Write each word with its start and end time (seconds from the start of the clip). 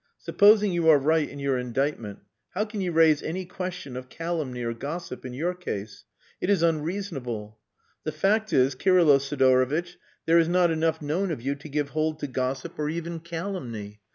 "Supposing 0.17 0.71
you 0.73 0.89
are 0.89 0.97
right 0.97 1.29
in 1.29 1.37
your 1.37 1.59
indictment, 1.59 2.21
how 2.55 2.65
can 2.65 2.81
you 2.81 2.91
raise 2.91 3.21
any 3.21 3.45
question 3.45 3.95
of 3.95 4.09
calumny 4.09 4.63
or 4.63 4.73
gossip, 4.73 5.27
in 5.27 5.33
your 5.35 5.53
case? 5.53 6.05
It 6.41 6.49
is 6.49 6.63
unreasonable. 6.63 7.59
The 8.03 8.11
fact 8.11 8.51
is, 8.51 8.73
Kirylo 8.73 9.19
Sidorovitch, 9.19 9.97
there 10.25 10.39
is 10.39 10.47
not 10.49 10.71
enough 10.71 11.03
known 11.03 11.29
of 11.29 11.43
you 11.43 11.53
to 11.53 11.69
give 11.69 11.89
hold 11.89 12.17
to 12.21 12.27
gossip 12.27 12.79
or 12.79 12.89
even 12.89 13.19
calumny. 13.19 14.01